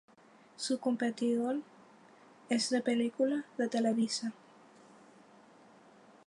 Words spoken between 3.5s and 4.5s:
de Televisa.